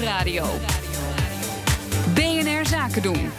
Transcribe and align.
Nieuwsradio. 0.00 0.46
BNR 2.14 2.66
Zaken 2.66 3.02
doen. 3.02 3.30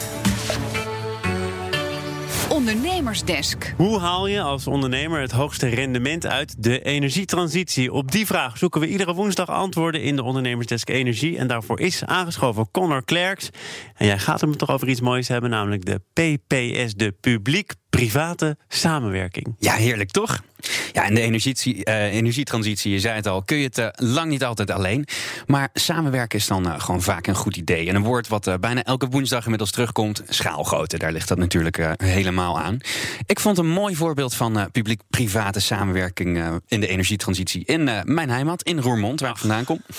Ondernemersdesk. 2.49 3.73
Hoe 3.77 3.99
haal 3.99 4.27
je 4.27 4.41
als 4.41 4.67
ondernemer 4.67 5.21
het 5.21 5.31
hoogste 5.31 5.67
rendement 5.67 6.25
uit 6.25 6.63
de 6.63 6.81
energietransitie? 6.81 7.93
Op 7.93 8.11
die 8.11 8.25
vraag 8.25 8.57
zoeken 8.57 8.81
we 8.81 8.87
iedere 8.87 9.13
woensdag 9.13 9.49
antwoorden 9.49 10.01
in 10.01 10.15
de 10.15 10.23
Ondernemersdesk 10.23 10.89
Energie. 10.89 11.37
En 11.37 11.47
daarvoor 11.47 11.79
is 11.79 12.05
aangeschoven 12.05 12.71
Connor 12.71 13.03
Klerks. 13.05 13.49
En 13.95 14.05
jij 14.05 14.19
gaat 14.19 14.41
het 14.41 14.57
toch 14.57 14.69
over 14.69 14.87
iets 14.87 15.01
moois 15.01 15.27
hebben, 15.27 15.49
namelijk 15.49 15.85
de 15.85 16.01
PPS, 16.13 16.93
de 16.93 17.13
publiek-private 17.91 18.57
samenwerking. 18.67 19.55
Ja, 19.59 19.73
heerlijk 19.73 20.11
toch? 20.11 20.43
Ja, 20.91 21.05
in 21.05 21.13
de 21.13 21.21
uh, 21.87 22.13
energietransitie, 22.13 22.91
je 22.91 22.99
zei 22.99 23.15
het 23.15 23.27
al, 23.27 23.41
kun 23.41 23.57
je 23.57 23.63
het 23.63 23.77
uh, 23.77 23.87
lang 23.95 24.29
niet 24.29 24.43
altijd 24.43 24.71
alleen. 24.71 25.05
Maar 25.47 25.69
samenwerken 25.73 26.39
is 26.39 26.47
dan 26.47 26.67
uh, 26.67 26.79
gewoon 26.79 27.01
vaak 27.01 27.27
een 27.27 27.35
goed 27.35 27.57
idee. 27.57 27.87
En 27.87 27.95
een 27.95 28.03
woord 28.03 28.27
wat 28.27 28.57
bijna 28.59 28.83
elke 28.83 29.07
woensdag 29.07 29.43
inmiddels 29.43 29.71
terugkomt, 29.71 30.23
schaalgrootte. 30.29 30.97
Daar 30.97 31.11
ligt 31.11 31.27
dat 31.27 31.37
natuurlijk 31.37 31.79
helemaal 31.95 32.59
aan. 32.59 32.79
Ik 33.25 33.39
vond 33.39 33.57
een 33.57 33.69
mooi 33.69 33.95
voorbeeld 33.95 34.33
van 34.33 34.69
publiek-private 34.71 35.59
samenwerking 35.59 36.61
in 36.67 36.79
de 36.79 36.87
energietransitie 36.87 37.65
in 37.65 37.83
mijn 38.03 38.29
heimat, 38.29 38.63
in 38.63 38.79
Roermond, 38.79 39.19
waar 39.19 39.29
ik 39.29 39.37
vandaan 39.37 39.63
kom. 39.63 39.81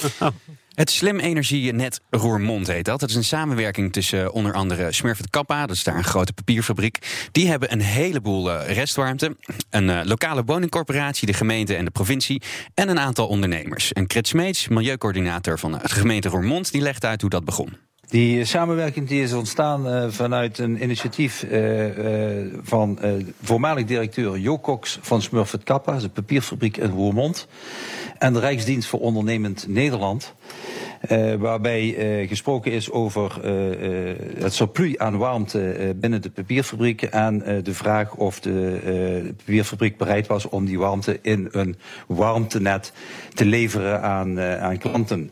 Het 0.73 0.91
Slim 0.91 1.19
Energienet 1.19 2.01
Roermond 2.11 2.67
heet 2.67 2.85
dat. 2.85 3.01
Dat 3.01 3.09
is 3.09 3.15
een 3.15 3.25
samenwerking 3.25 3.93
tussen 3.93 4.23
uh, 4.23 4.35
onder 4.35 4.53
andere 4.53 4.93
Smurfit 4.93 5.31
Kappa, 5.31 5.67
dat 5.67 5.77
is 5.77 5.85
daar 5.85 5.97
een 5.97 6.05
grote 6.05 6.33
papierfabriek. 6.33 7.29
Die 7.33 7.49
hebben 7.49 7.73
een 7.73 7.81
heleboel 7.81 8.51
uh, 8.51 8.75
restwarmte. 8.75 9.37
Een 9.71 9.89
uh, 9.89 10.01
lokale 10.05 10.45
woningcorporatie, 10.45 11.27
de 11.27 11.33
gemeente 11.33 11.75
en 11.75 11.85
de 11.85 11.91
provincie. 11.91 12.43
En 12.75 12.89
een 12.89 12.99
aantal 12.99 13.29
ondernemers. 13.29 13.93
En 13.93 14.07
Krit 14.07 14.29
Smeets, 14.29 14.69
milieucoördinator 14.69 15.59
van 15.59 15.73
de 15.73 15.79
gemeente 15.83 16.29
Roermond, 16.29 16.73
die 16.73 16.83
legt 16.83 17.05
uit 17.05 17.21
hoe 17.21 17.31
dat 17.31 17.45
begon. 17.45 17.77
Die 18.13 18.45
samenwerking 18.45 19.09
die 19.09 19.23
is 19.23 19.33
ontstaan 19.33 19.87
uh, 19.87 20.05
vanuit 20.09 20.59
een 20.59 20.83
initiatief 20.83 21.43
uh, 21.43 21.99
uh, 21.99 22.55
van 22.63 22.99
voormalig 23.43 23.85
directeur 23.85 24.39
Jo 24.39 24.59
Cox 24.59 24.99
van 25.01 25.23
Smurfit 25.23 25.63
Kappa, 25.63 25.99
de 25.99 26.09
papierfabriek 26.09 26.77
in 26.77 26.91
Roermond, 26.91 27.47
en 28.19 28.33
de 28.33 28.39
Rijksdienst 28.39 28.89
voor 28.89 29.01
Ondernemend 29.01 29.67
Nederland. 29.69 30.35
waarbij 31.39 32.27
gesproken 32.29 32.73
is 32.73 32.91
over 32.91 33.47
het 34.39 34.55
surplus 34.55 34.99
aan 34.99 35.17
warmte 35.17 35.95
binnen 35.97 36.23
de 36.23 36.31
papierfabriek 36.31 37.03
en 37.03 37.39
de 37.63 37.75
vraag 37.75 38.15
of 38.15 38.41
de 38.41 39.35
papierfabriek 39.37 39.97
bereid 39.97 40.27
was 40.27 40.49
om 40.49 40.65
die 40.65 40.79
warmte 40.79 41.19
in 41.23 41.49
een 41.51 41.77
warmtenet 42.07 42.93
te 43.35 43.45
leveren 43.45 44.03
aan, 44.03 44.41
aan 44.41 44.79
klanten. 44.79 45.31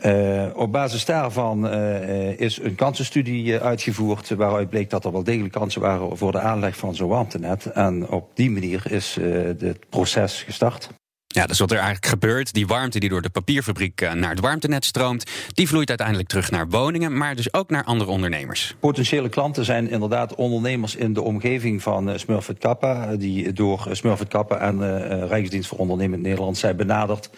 Uh, 0.00 0.44
op 0.54 0.72
basis 0.72 1.04
daarvan 1.04 1.66
uh, 1.66 2.40
is 2.40 2.58
een 2.62 2.74
kansenstudie 2.74 3.58
uitgevoerd 3.58 4.28
waaruit 4.28 4.70
bleek 4.70 4.90
dat 4.90 5.04
er 5.04 5.12
wel 5.12 5.24
degelijk 5.24 5.52
kansen 5.52 5.80
waren 5.80 6.16
voor 6.16 6.32
de 6.32 6.40
aanleg 6.40 6.76
van 6.76 6.94
zo'n 6.94 7.08
warmtenet. 7.08 7.66
En 7.66 8.08
op 8.08 8.30
die 8.34 8.50
manier 8.50 8.92
is 8.92 9.18
het 9.58 9.88
proces 9.88 10.42
gestart. 10.42 10.88
Ja, 11.32 11.40
dat 11.40 11.50
is 11.50 11.58
wat 11.58 11.70
er 11.70 11.76
eigenlijk 11.76 12.06
gebeurt. 12.06 12.52
Die 12.52 12.66
warmte 12.66 12.98
die 12.98 13.08
door 13.08 13.22
de 13.22 13.30
papierfabriek 13.30 14.00
eh, 14.00 14.12
naar 14.12 14.30
het 14.30 14.40
warmtenet 14.40 14.84
stroomt, 14.84 15.30
die 15.54 15.68
vloeit 15.68 15.88
uiteindelijk 15.88 16.28
terug 16.28 16.50
naar 16.50 16.68
woningen, 16.68 17.16
maar 17.16 17.36
dus 17.36 17.52
ook 17.54 17.70
naar 17.70 17.84
andere 17.84 18.10
ondernemers. 18.10 18.74
Potentiële 18.80 19.28
klanten 19.28 19.64
zijn 19.64 19.90
inderdaad 19.90 20.34
ondernemers 20.34 20.96
in 20.96 21.12
de 21.12 21.22
omgeving 21.22 21.82
van 21.82 22.08
uh, 22.08 22.16
Smurfit 22.16 22.58
Kappa, 22.58 23.16
die 23.16 23.52
door 23.52 23.88
Smurfit 23.90 24.28
Kappa 24.28 24.58
en 24.58 24.78
uh, 24.78 25.26
Rijksdienst 25.28 25.68
voor 25.68 25.78
Ondernemend 25.78 26.22
Nederland 26.22 26.58
zijn 26.58 26.76
benaderd 26.76 27.30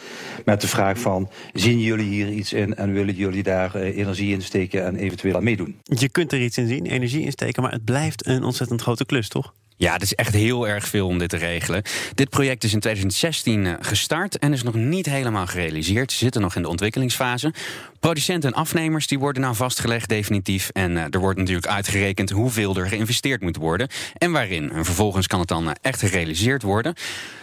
met 0.45 0.61
de 0.61 0.69
vraag 0.69 0.99
van, 0.99 1.31
zien 1.53 1.81
jullie 1.81 2.09
hier 2.09 2.29
iets 2.29 2.53
in 2.53 2.75
en 2.75 2.93
willen 2.93 3.15
jullie 3.15 3.43
daar 3.43 3.75
energie 3.75 4.33
in 4.33 4.43
steken 4.43 4.85
en 4.85 4.97
eventueel 4.97 5.37
aan 5.37 5.45
meedoen? 5.45 5.77
Je 5.83 6.09
kunt 6.09 6.33
er 6.33 6.41
iets 6.41 6.59
in 6.59 6.69
zien, 6.69 6.87
energie 6.87 7.25
insteken, 7.25 7.63
maar 7.63 7.73
het 7.73 7.85
blijft 7.85 8.27
een 8.27 8.45
ontzettend 8.45 8.83
grote 8.83 9.05
klus, 9.05 9.29
toch? 9.29 9.53
Ja, 9.77 9.93
het 9.93 10.03
is 10.03 10.15
echt 10.15 10.35
heel 10.35 10.69
erg 10.69 10.89
veel 10.89 11.07
om 11.07 11.19
dit 11.19 11.29
te 11.29 11.37
regelen. 11.37 11.83
Dit 12.15 12.29
project 12.29 12.65
is 12.65 12.73
in 12.73 12.81
2016 12.81 13.67
eh, 13.67 13.73
gestart 13.81 14.39
en 14.39 14.53
is 14.53 14.63
nog 14.63 14.75
niet 14.75 15.07
helemaal 15.07 15.47
gerealiseerd. 15.47 16.13
Ze 16.13 16.19
zitten 16.19 16.41
nog 16.41 16.57
in 16.57 16.63
de 16.63 16.69
ontwikkelingsfase. 16.69 17.53
Producenten 18.01 18.53
en 18.53 18.57
afnemers 18.57 19.07
die 19.07 19.19
worden 19.19 19.43
nou 19.43 19.55
vastgelegd 19.55 20.09
definitief. 20.09 20.71
En 20.73 20.91
uh, 20.91 21.05
er 21.11 21.19
wordt 21.19 21.39
natuurlijk 21.39 21.67
uitgerekend 21.67 22.31
hoeveel 22.31 22.77
er 22.77 22.89
geïnvesteerd 22.89 23.41
moet 23.41 23.57
worden. 23.57 23.89
En 24.15 24.33
waarin. 24.33 24.73
En 24.73 24.85
vervolgens 24.85 25.27
kan 25.27 25.39
het 25.39 25.49
dan 25.49 25.65
uh, 25.65 25.71
echt 25.81 26.01
gerealiseerd 26.01 26.63
worden. 26.63 26.95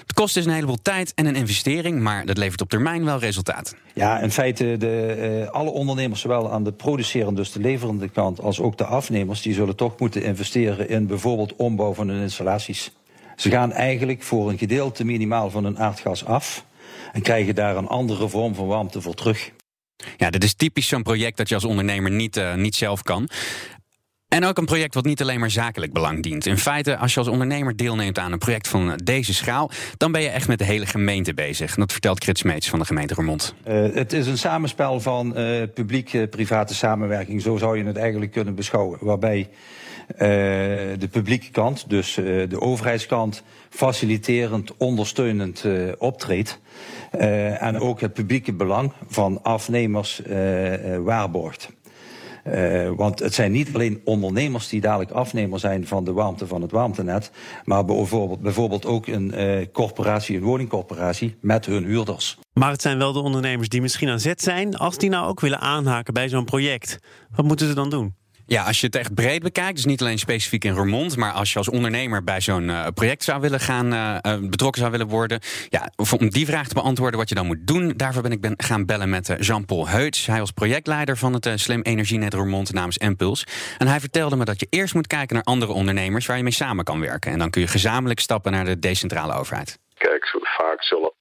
Het 0.01 0.13
kost 0.13 0.33
dus 0.33 0.45
een 0.45 0.51
heleboel 0.51 0.81
tijd 0.81 1.13
en 1.15 1.25
een 1.25 1.35
investering. 1.35 1.99
Maar 1.99 2.25
dat 2.25 2.37
levert 2.37 2.61
op 2.61 2.69
termijn 2.69 3.05
wel 3.05 3.19
resultaat. 3.19 3.75
Ja, 3.93 4.19
in 4.19 4.31
feite 4.31 4.75
de, 4.77 5.47
alle 5.51 5.69
ondernemers, 5.69 6.21
zowel 6.21 6.51
aan 6.51 6.63
de 6.63 6.71
producerende, 6.71 7.35
dus 7.41 7.51
de 7.51 7.59
leverende 7.59 8.09
kant, 8.09 8.41
als 8.41 8.59
ook 8.59 8.77
de 8.77 8.85
afnemers, 8.85 9.41
die 9.41 9.53
zullen 9.53 9.75
toch 9.75 9.99
moeten 9.99 10.23
investeren 10.23 10.89
in 10.89 11.07
bijvoorbeeld 11.07 11.55
ombouw 11.55 11.93
van 11.93 12.07
hun 12.07 12.21
installaties. 12.31 12.91
Ze 13.35 13.49
gaan 13.49 13.71
eigenlijk 13.71 14.23
voor 14.23 14.49
een 14.49 14.57
gedeelte 14.57 15.03
minimaal 15.03 15.49
van 15.49 15.63
hun 15.63 15.79
aardgas 15.79 16.25
af 16.25 16.65
en 17.11 17.21
krijgen 17.21 17.55
daar 17.55 17.75
een 17.75 17.87
andere 17.87 18.29
vorm 18.29 18.55
van 18.55 18.67
warmte 18.67 19.01
voor 19.01 19.13
terug. 19.13 19.51
Ja, 20.17 20.29
dit 20.29 20.43
is 20.43 20.53
typisch 20.53 20.87
zo'n 20.87 21.03
project 21.03 21.37
dat 21.37 21.49
je 21.49 21.55
als 21.55 21.65
ondernemer 21.65 22.11
niet, 22.11 22.37
uh, 22.37 22.55
niet 22.55 22.75
zelf 22.75 23.01
kan. 23.01 23.29
En 24.27 24.45
ook 24.45 24.57
een 24.57 24.65
project 24.65 24.93
wat 24.93 25.05
niet 25.05 25.21
alleen 25.21 25.39
maar 25.39 25.51
zakelijk 25.51 25.93
belang 25.93 26.23
dient. 26.23 26.45
In 26.45 26.57
feite, 26.57 26.97
als 26.97 27.13
je 27.13 27.19
als 27.19 27.27
ondernemer 27.27 27.75
deelneemt 27.75 28.19
aan 28.19 28.31
een 28.31 28.37
project 28.37 28.67
van 28.67 28.99
deze 29.03 29.33
schaal, 29.33 29.71
dan 29.97 30.11
ben 30.11 30.21
je 30.21 30.29
echt 30.29 30.47
met 30.47 30.57
de 30.57 30.65
hele 30.65 30.85
gemeente 30.85 31.33
bezig. 31.33 31.73
En 31.73 31.79
dat 31.79 31.91
vertelt 31.91 32.29
Smeets 32.31 32.69
van 32.69 32.79
de 32.79 32.85
gemeente 32.85 33.13
Roermond. 33.13 33.53
Uh, 33.67 33.93
het 33.93 34.13
is 34.13 34.27
een 34.27 34.37
samenspel 34.37 34.99
van 34.99 35.39
uh, 35.39 35.63
publiek-private 35.73 36.73
samenwerking. 36.73 37.41
Zo 37.41 37.57
zou 37.57 37.77
je 37.77 37.83
het 37.83 37.97
eigenlijk 37.97 38.31
kunnen 38.31 38.55
beschouwen. 38.55 38.97
Waarbij 39.01 39.49
de 40.17 41.07
publieke 41.11 41.49
kant, 41.51 41.89
dus 41.89 42.13
de 42.49 42.61
overheidskant, 42.61 43.43
faciliterend, 43.69 44.77
ondersteunend 44.77 45.65
optreedt. 45.97 46.59
Uh, 47.15 47.61
en 47.61 47.79
ook 47.79 48.01
het 48.01 48.13
publieke 48.13 48.53
belang 48.53 48.91
van 49.07 49.43
afnemers 49.43 50.21
waarborgt. 51.03 51.69
Want 52.95 53.19
het 53.19 53.33
zijn 53.33 53.51
niet 53.51 53.73
alleen 53.73 54.01
ondernemers 54.03 54.67
die 54.69 54.81
dadelijk 54.81 55.11
afnemer 55.11 55.59
zijn 55.59 55.87
van 55.87 56.03
de 56.03 56.13
warmte 56.13 56.47
van 56.47 56.61
het 56.61 56.71
warmtenet, 56.71 57.31
maar 57.63 57.85
bijvoorbeeld, 57.85 58.41
bijvoorbeeld 58.41 58.85
ook 58.85 59.07
een 59.07 59.33
corporatie, 59.71 60.37
een 60.37 60.43
woningcorporatie 60.43 61.35
met 61.41 61.65
hun 61.65 61.83
huurders. 61.85 62.37
Maar 62.53 62.71
het 62.71 62.81
zijn 62.81 62.97
wel 62.97 63.13
de 63.13 63.19
ondernemers 63.19 63.69
die 63.69 63.81
misschien 63.81 64.09
aan 64.09 64.19
zet 64.19 64.41
zijn, 64.41 64.77
als 64.77 64.97
die 64.97 65.09
nou 65.09 65.27
ook 65.27 65.39
willen 65.39 65.59
aanhaken 65.59 66.13
bij 66.13 66.29
zo'n 66.29 66.45
project. 66.45 66.99
Wat 67.35 67.45
moeten 67.45 67.67
ze 67.67 67.73
dan 67.73 67.89
doen? 67.89 68.15
Ja, 68.51 68.63
als 68.63 68.79
je 68.79 68.85
het 68.85 68.95
echt 68.95 69.13
breed 69.13 69.43
bekijkt, 69.43 69.75
dus 69.75 69.85
niet 69.85 70.01
alleen 70.01 70.19
specifiek 70.19 70.63
in 70.63 70.73
Roermond, 70.73 71.17
maar 71.17 71.31
als 71.31 71.51
je 71.51 71.57
als 71.57 71.69
ondernemer 71.69 72.23
bij 72.23 72.41
zo'n 72.41 72.63
uh, 72.63 72.87
project 72.93 73.23
zou 73.23 73.41
willen 73.41 73.59
gaan, 73.59 73.93
uh, 73.93 74.49
betrokken 74.49 74.79
zou 74.79 74.91
willen 74.91 75.07
worden, 75.07 75.39
ja, 75.69 75.91
om 76.19 76.29
die 76.29 76.45
vraag 76.45 76.67
te 76.67 76.73
beantwoorden 76.73 77.19
wat 77.19 77.29
je 77.29 77.35
dan 77.35 77.45
moet 77.45 77.67
doen, 77.67 77.93
daarvoor 77.95 78.21
ben 78.21 78.31
ik 78.31 78.41
ben 78.41 78.53
gaan 78.57 78.85
bellen 78.85 79.09
met 79.09 79.35
Jean-Paul 79.39 79.87
Heuts. 79.87 80.25
Hij 80.25 80.39
was 80.39 80.51
projectleider 80.51 81.17
van 81.17 81.33
het 81.33 81.49
Slim 81.55 81.81
Energienet 81.81 82.33
Roermond 82.33 82.73
namens 82.73 82.97
Impuls. 82.97 83.43
En 83.77 83.87
hij 83.87 83.99
vertelde 83.99 84.35
me 84.35 84.45
dat 84.45 84.59
je 84.59 84.67
eerst 84.69 84.93
moet 84.93 85.07
kijken 85.07 85.35
naar 85.35 85.43
andere 85.43 85.71
ondernemers 85.71 86.25
waar 86.25 86.37
je 86.37 86.43
mee 86.43 86.51
samen 86.51 86.83
kan 86.83 86.99
werken. 86.99 87.31
En 87.31 87.39
dan 87.39 87.49
kun 87.49 87.61
je 87.61 87.67
gezamenlijk 87.67 88.19
stappen 88.19 88.51
naar 88.51 88.65
de 88.65 88.79
decentrale 88.79 89.33
overheid. 89.33 89.79
Kijk, 89.97 90.37
vaak 90.43 90.83
zullen 90.83 91.11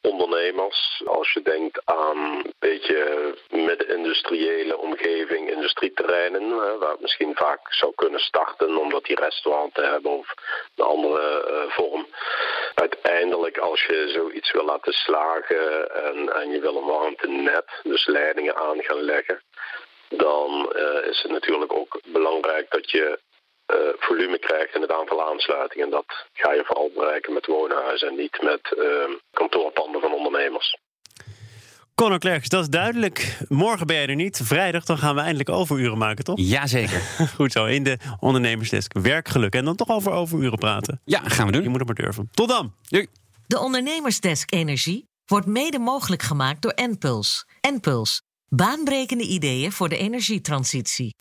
als 1.04 1.32
je 1.32 1.42
denkt 1.42 1.80
aan 1.84 2.16
een 2.16 2.52
beetje 2.58 3.34
midden-industriële 3.50 4.76
omgeving, 4.76 5.50
industrieterreinen, 5.50 6.78
waar 6.78 6.90
het 6.90 7.00
misschien 7.00 7.34
vaak 7.34 7.74
zou 7.74 7.92
kunnen 7.94 8.20
starten 8.20 8.76
omdat 8.76 9.04
die 9.04 9.20
restwarmte 9.20 9.82
hebben 9.82 10.10
of 10.10 10.34
een 10.76 10.84
andere 10.84 11.44
uh, 11.48 11.72
vorm. 11.72 12.06
Uiteindelijk, 12.74 13.58
als 13.58 13.84
je 13.84 14.08
zoiets 14.08 14.52
wil 14.52 14.64
laten 14.64 14.92
slagen 14.92 15.94
en, 16.04 16.32
en 16.34 16.50
je 16.50 16.60
wil 16.60 16.76
een 16.76 16.86
warmtenet, 16.86 17.80
dus 17.82 18.06
leidingen 18.06 18.56
aan 18.56 18.82
gaan 18.82 19.02
leggen, 19.02 19.42
dan 20.08 20.72
uh, 20.76 21.06
is 21.06 21.22
het 21.22 21.32
natuurlijk 21.32 21.72
ook 21.72 22.00
belangrijk 22.06 22.70
dat 22.70 22.90
je 22.90 23.18
uh, 23.70 23.76
volume 23.98 24.38
krijgt 24.38 24.74
in 24.74 24.80
het 24.80 24.92
aantal 24.92 25.30
aansluitingen. 25.30 25.84
En 25.84 25.90
dat 25.90 26.26
ga 26.32 26.52
je 26.52 26.64
vooral 26.64 26.90
bereiken 26.94 27.32
met 27.32 27.46
woonhuizen 27.46 28.08
en 28.08 28.16
niet 28.16 28.42
met 28.42 28.74
uh, 28.78 28.84
kantoorpanden 29.32 30.00
van 30.00 30.12
ondernemers. 30.12 30.76
Conor 31.94 32.18
Klerks, 32.18 32.48
dat 32.48 32.60
is 32.60 32.68
duidelijk. 32.68 33.38
Morgen 33.48 33.86
ben 33.86 33.96
je 33.96 34.06
er 34.06 34.14
niet. 34.14 34.40
Vrijdag 34.42 34.84
dan 34.84 34.98
gaan 34.98 35.14
we 35.14 35.20
eindelijk 35.20 35.48
overuren 35.48 35.98
maken, 35.98 36.24
toch? 36.24 36.38
Jazeker. 36.38 37.00
Goed 37.36 37.52
zo, 37.52 37.64
in 37.64 37.82
de 37.82 37.96
ondernemersdesk. 38.20 38.92
Werkgeluk. 38.98 39.54
En 39.54 39.64
dan 39.64 39.76
toch 39.76 39.88
over 39.88 40.12
overuren 40.12 40.58
praten. 40.58 41.00
Ja, 41.04 41.20
gaan 41.24 41.46
we 41.46 41.52
doen. 41.52 41.62
Je 41.62 41.68
moet 41.68 41.78
het 41.78 41.86
maar 41.86 42.04
durven. 42.04 42.28
Tot 42.32 42.48
dan. 42.48 42.74
Doei. 42.88 43.06
De 43.46 43.58
ondernemersdesk 43.58 44.52
Energie 44.52 45.08
wordt 45.26 45.46
mede 45.46 45.78
mogelijk 45.78 46.22
gemaakt 46.22 46.62
door 46.62 46.72
Enpuls. 46.72 47.46
Enpuls. 47.60 48.22
Baanbrekende 48.48 49.24
ideeën 49.24 49.72
voor 49.72 49.88
de 49.88 49.96
energietransitie. 49.96 51.14